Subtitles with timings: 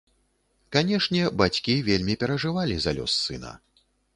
[0.75, 3.57] Канешне, бацькі вельмі перажывалі за лёс сына.